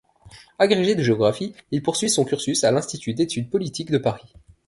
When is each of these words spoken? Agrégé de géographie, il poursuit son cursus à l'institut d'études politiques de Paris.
Agrégé 0.57 0.95
de 0.95 1.03
géographie, 1.03 1.53
il 1.69 1.83
poursuit 1.83 2.09
son 2.09 2.25
cursus 2.25 2.63
à 2.63 2.71
l'institut 2.71 3.13
d'études 3.13 3.51
politiques 3.51 3.91
de 3.91 3.99
Paris. 3.99 4.33